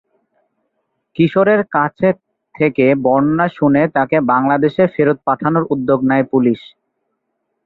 কিশোরের 1.15 1.61
কাছ 1.75 1.97
থেকে 2.55 2.85
বর্ণনা 3.03 3.47
শুনে 3.57 3.83
তাকে 3.95 4.17
বাংলাদেশে 4.31 4.83
ফেরত 4.93 5.17
পাঠানোর 5.27 5.63
উদ্যোগ 5.73 5.99
নেয় 6.09 6.25
পুলিশ। 6.31 6.59